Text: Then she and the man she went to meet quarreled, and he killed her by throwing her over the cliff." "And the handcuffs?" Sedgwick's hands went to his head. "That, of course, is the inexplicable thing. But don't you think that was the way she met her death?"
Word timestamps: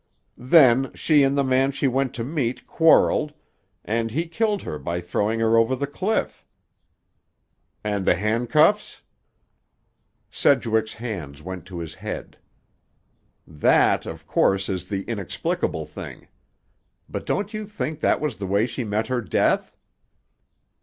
Then 0.39 0.91
she 0.95 1.21
and 1.21 1.37
the 1.37 1.43
man 1.43 1.71
she 1.71 1.87
went 1.87 2.15
to 2.15 2.23
meet 2.23 2.65
quarreled, 2.65 3.35
and 3.85 4.09
he 4.09 4.27
killed 4.27 4.63
her 4.63 4.79
by 4.79 4.99
throwing 4.99 5.39
her 5.41 5.57
over 5.59 5.75
the 5.75 5.85
cliff." 5.85 6.43
"And 7.83 8.03
the 8.03 8.15
handcuffs?" 8.15 9.03
Sedgwick's 10.31 10.93
hands 10.95 11.43
went 11.43 11.67
to 11.67 11.77
his 11.77 11.93
head. 11.93 12.39
"That, 13.45 14.07
of 14.07 14.25
course, 14.25 14.69
is 14.69 14.87
the 14.89 15.03
inexplicable 15.03 15.85
thing. 15.85 16.27
But 17.07 17.27
don't 17.27 17.53
you 17.53 17.67
think 17.67 17.99
that 17.99 18.19
was 18.19 18.37
the 18.37 18.47
way 18.47 18.65
she 18.65 18.83
met 18.83 19.05
her 19.05 19.21
death?" 19.21 19.77